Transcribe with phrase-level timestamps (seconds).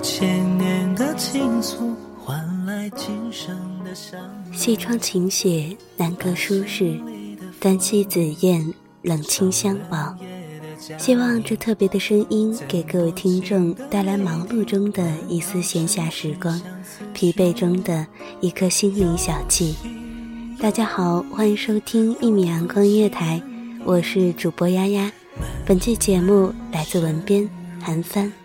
[0.00, 4.18] 千年的情愫换来今生的相
[4.50, 4.56] 遇。
[4.56, 6.98] 西窗晴雪，南阁书室，
[7.58, 10.18] 单栖紫燕，冷清相望。
[10.96, 16.58] 希望这特别的声音给各位听众带来忙碌中的一丝闲暇时光，
[17.12, 18.06] 疲惫中的
[18.40, 19.74] 一颗心灵小憩。
[20.58, 23.40] 大家好，欢迎收听一米阳光音乐台，
[23.84, 25.12] 我是主播丫丫。
[25.66, 27.46] 本期节目来自文编
[27.82, 28.39] 韩帆。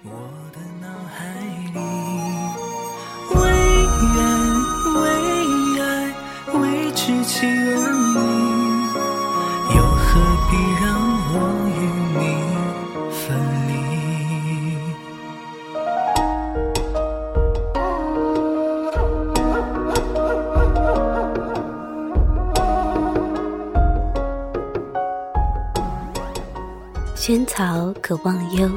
[27.16, 28.70] 萱草可忘忧，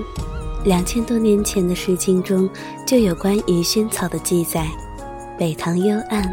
[0.65, 2.49] 两千多年前的《诗经》中
[2.87, 4.71] 就有关于萱草的记载。
[5.37, 6.25] 北塘幽暗，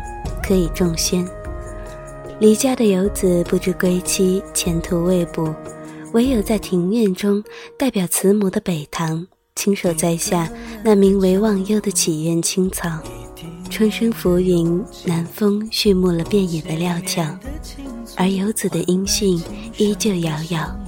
[0.43, 1.27] 可以种萱。
[2.39, 5.53] 离家的游子不知归期，前途未卜，
[6.13, 7.43] 唯有在庭院中，
[7.77, 10.47] 代表慈母的北塘，亲手栽下
[10.83, 12.87] 那名为忘忧的祈愿青草。
[13.71, 17.23] 春生浮云，南风畜没了遍野的料峭，
[18.15, 19.41] 而游子的音讯
[19.77, 20.79] 依旧遥遥。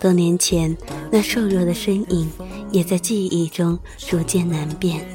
[0.00, 0.74] 多年前，
[1.12, 2.30] 那瘦弱的身影
[2.72, 5.06] 也在记忆中逐渐难辨。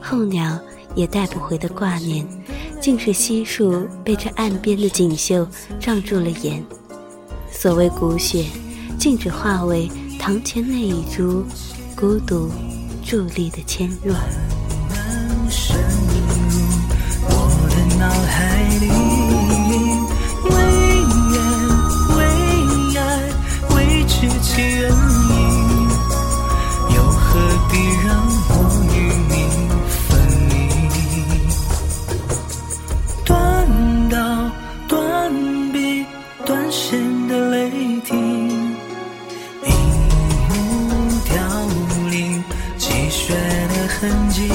[0.00, 0.58] 候鸟
[0.94, 2.26] 也带不回的挂念，
[2.80, 5.46] 竟是悉数被这岸边的锦绣
[5.78, 6.64] 障住了眼。
[7.52, 8.46] 所谓古雪，
[8.98, 11.44] 竟只化为堂前那一株
[11.94, 12.50] 孤独
[13.04, 14.14] 伫立的纤弱。
[44.00, 44.48] 痕迹，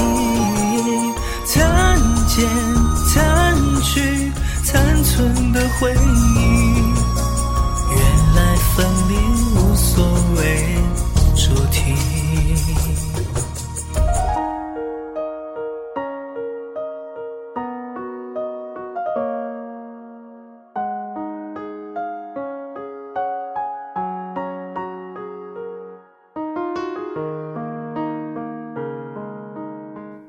[1.44, 1.96] 残
[2.26, 2.44] 剑
[3.08, 4.32] 残去
[4.64, 6.65] 残存的回忆。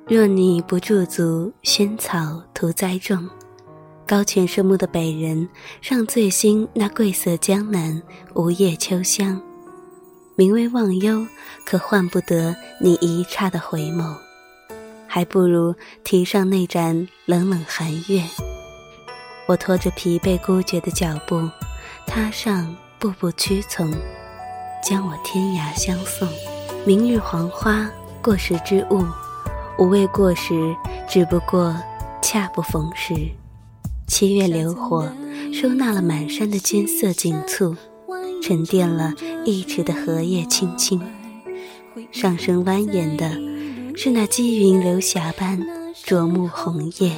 [0.09, 3.27] 若你不驻足，萱草徒栽种。
[4.05, 5.49] 高泉深木的北人，
[5.81, 8.01] 让醉心那桂色江南，
[8.33, 9.41] 无叶秋香。
[10.37, 11.27] 名为忘忧，
[11.65, 14.15] 可换不得你一刹的回眸。
[15.05, 15.75] 还不如
[16.05, 18.23] 提上那盏冷冷寒月。
[19.45, 21.49] 我拖着疲惫孤绝的脚步，
[22.05, 23.91] 踏上步步屈从，
[24.81, 26.25] 将我天涯相送。
[26.85, 29.03] 明日黄花，过时之物，
[29.79, 30.75] 无谓过时，
[31.07, 31.75] 只不过
[32.21, 33.13] 恰不逢时。
[34.07, 35.11] 七月流火，
[35.53, 37.75] 收纳了满山的金色锦簇，
[38.41, 39.13] 沉淀了
[39.45, 41.01] 一池的荷叶青青。
[42.11, 43.29] 上升蜿蜒的，
[43.95, 45.59] 是那积云流霞般
[46.03, 47.11] 灼目红叶，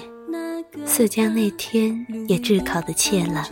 [0.85, 3.47] 似将那天也炙烤的怯了，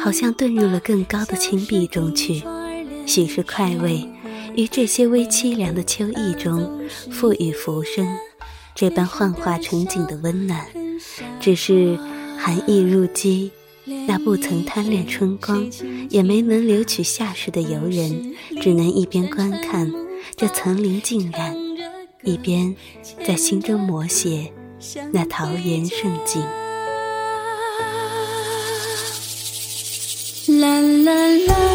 [0.00, 2.42] 好像遁入了更高的青碧中去。
[3.06, 4.08] 许是快慰，
[4.56, 6.80] 于这些微凄凉的秋意中
[7.12, 8.06] 赋予浮生，
[8.74, 10.66] 这般幻化成景的温暖。
[11.38, 11.98] 只是
[12.38, 13.52] 寒意入肌，
[13.84, 15.70] 那不曾贪恋春光，
[16.08, 19.92] 也没能留取夏时的游人，只能一边观看。
[20.34, 21.54] 这层林尽染，
[22.24, 22.74] 一边
[23.26, 24.50] 在心中摹写
[25.12, 26.42] 那桃源盛景。
[30.58, 31.65] 啦啦啦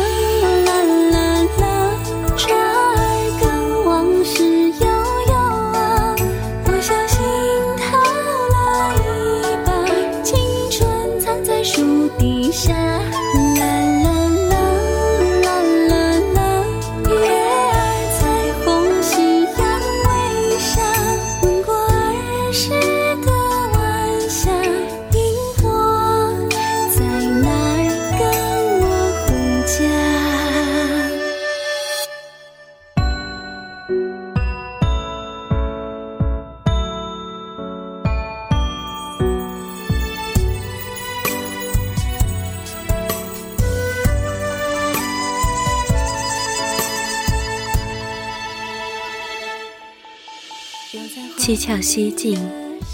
[51.53, 52.39] 七窍西尽，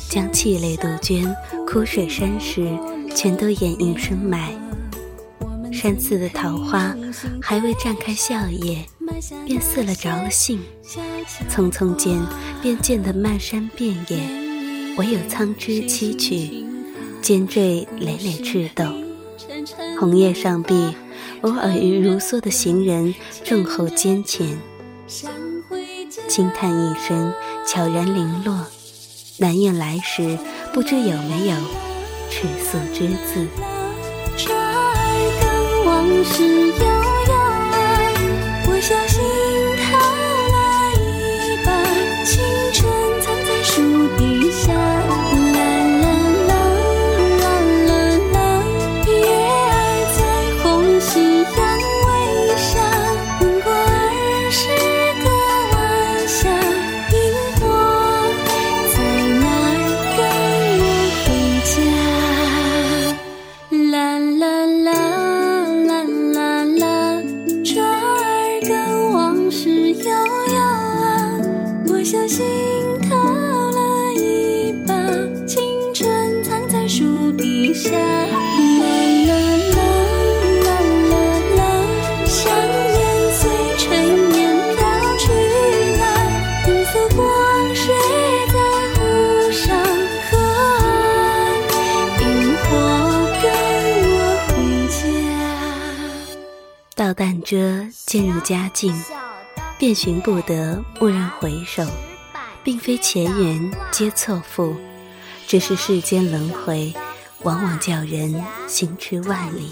[0.10, 1.32] 将泣泪杜鹃、
[1.68, 2.68] 枯水山石
[3.16, 4.52] 全都掩映深埋。
[5.72, 6.96] 山寺的桃花
[7.40, 8.80] 还未绽开笑靥，
[9.46, 10.60] 便似了着了兴，
[11.48, 12.20] 匆匆间
[12.60, 14.18] 便见得漫山遍野，
[14.98, 16.66] 唯有苍枝栖曲，
[17.22, 18.86] 尖缀累累赤豆。
[20.00, 20.96] 红叶上壁，
[21.42, 23.14] 偶尔与如梭的行人
[23.44, 24.58] 众后肩前，
[26.28, 27.32] 轻叹一声，
[27.68, 28.66] 悄然零落。
[29.40, 30.40] 难言来时，
[30.74, 31.56] 不知有没有
[32.30, 33.46] 尺素之字。
[34.38, 34.64] 船儿
[35.42, 36.86] 跟往事悠
[37.28, 37.34] 悠
[38.68, 39.22] 我相信
[96.96, 97.56] 到淡遮
[98.08, 98.92] 渐入佳境，
[99.78, 101.86] 便寻不得蓦然回首，
[102.64, 104.76] 并非前缘皆错付，
[105.46, 106.92] 只是世间轮回，
[107.44, 109.72] 往往叫人行驰万里，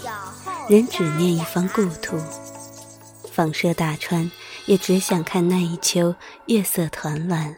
[0.68, 2.18] 仍只念一方故土。
[3.32, 4.30] 放射大川，
[4.66, 6.14] 也只想看那一秋
[6.46, 7.56] 月色团栾。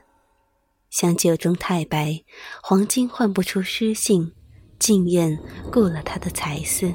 [0.91, 2.23] 想酒中太白，
[2.63, 4.33] 黄金换不出诗性，
[4.79, 5.39] 竟愿
[5.71, 6.93] 顾了他的才思。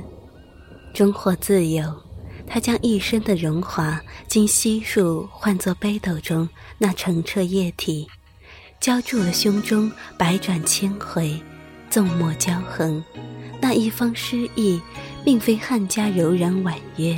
[0.93, 1.95] 终获自由，
[2.47, 8.07] 他将一生的荣华，经悉数换作杯斗中那澄澈液体，
[8.81, 11.41] 浇筑了胸中百转千回，
[11.93, 13.03] 纵墨骄横。
[13.61, 14.81] 那一方诗意，
[15.23, 17.15] 并非汉家柔然婉约。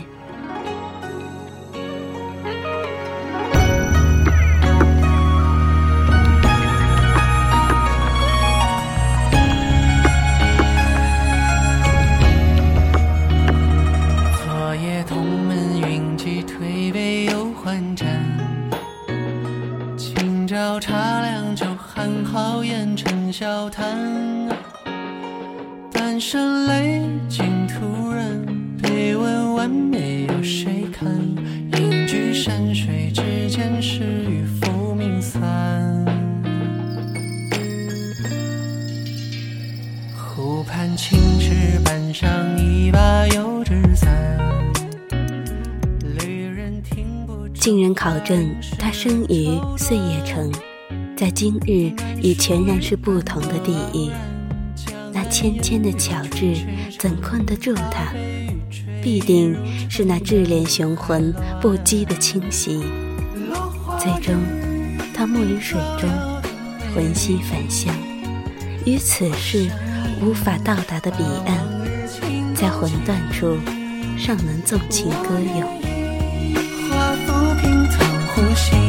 [14.44, 18.05] 昨夜同门云集，推杯又换盏。
[19.96, 24.25] 今朝茶凉酒寒，好言成笑谈。
[26.25, 28.44] 半生泪尽徒然，
[28.82, 31.08] 悲问晚灭有谁看？
[31.77, 35.39] 隐居山水之间，是与浮名散。
[40.17, 42.27] 湖畔青石板上
[42.58, 44.12] 一把油纸伞，
[46.17, 47.05] 旅人听
[47.53, 50.51] 经人考证，他生于岁月城，
[51.15, 54.10] 在今日已全然是不同的地域。
[55.46, 56.56] 那纤纤的乔治
[56.98, 58.12] 怎困得住他？
[59.00, 59.56] 必定
[59.88, 62.84] 是那智炼雄浑不羁的清晰。
[64.00, 64.34] 最终，
[65.14, 66.10] 他没于水中，
[66.96, 67.94] 魂兮返乡，
[68.88, 69.70] 于此世
[70.20, 71.60] 无法到达的彼岸，
[72.56, 73.56] 在魂断处，
[74.18, 75.62] 尚能纵情歌咏。
[76.90, 78.00] 画浮萍藏
[78.30, 78.80] 湖心，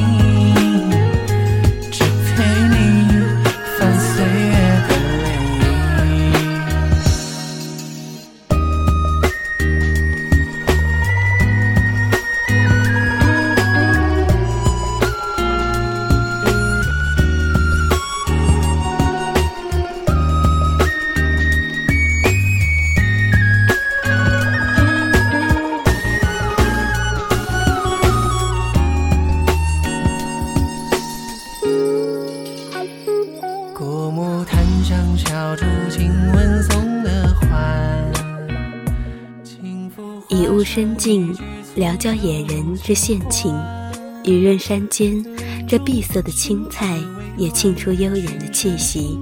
[41.06, 41.36] 物深静，
[41.76, 43.54] 聊教野人之献情；
[44.24, 45.24] 雨润山间，
[45.68, 46.98] 这碧色的青菜
[47.36, 49.16] 也沁出悠然的气息。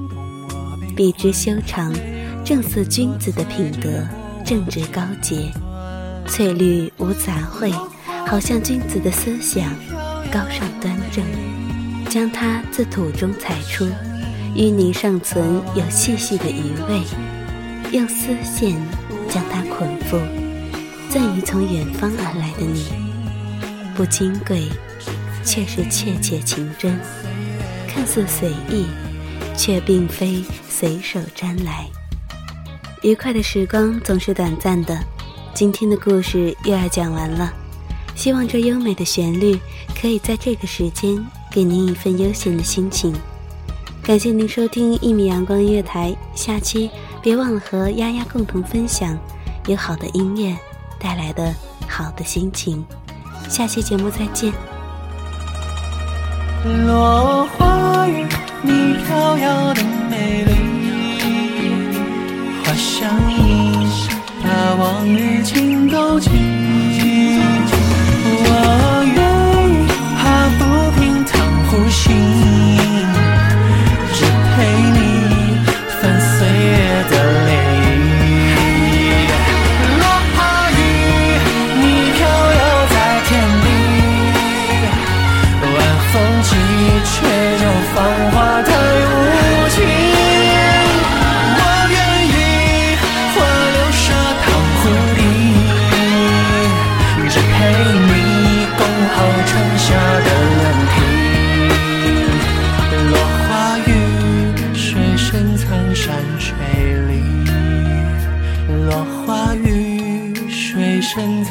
[0.96, 1.94] 笔直修长，
[2.42, 4.02] 正似君子的品德，
[4.46, 5.52] 正直高洁；
[6.26, 7.70] 翠绿无杂秽，
[8.26, 9.70] 好像君子的思想，
[10.32, 11.22] 高尚端正。
[12.08, 13.84] 将它自土中采出，
[14.54, 17.02] 淤泥尚存有细细的余味，
[17.92, 18.74] 用丝线
[19.28, 20.18] 将它捆缚，
[21.14, 22.86] 赠予从远方而来的你。
[23.94, 24.64] 不金贵，
[25.44, 26.90] 却是切切情真；
[27.86, 28.86] 看似随意，
[29.56, 31.86] 却并非随手拈来。
[33.02, 34.98] 愉快的时光总是短暂的，
[35.54, 37.54] 今天的故事又要讲完了。
[38.16, 39.56] 希望这优美的旋律
[39.94, 43.14] 可以在这个时间给您一份悠闲的心情。
[44.02, 46.90] 感谢您收听一米阳光音乐台，下期
[47.22, 49.16] 别忘了和丫丫共同分享
[49.68, 50.56] 有好的音乐
[51.04, 51.54] 带来的
[51.86, 52.82] 好的心情。
[53.50, 54.50] 下期节目再见。
[56.86, 58.26] 落花雨，
[58.62, 60.52] 你飘摇的美丽，
[62.64, 63.86] 花香映
[64.42, 66.73] 把往日情勾起。